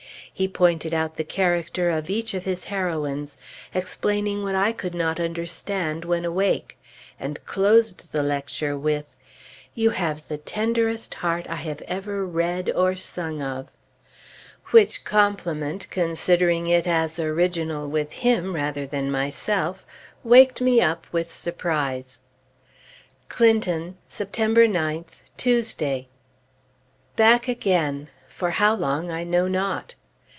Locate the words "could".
4.71-4.95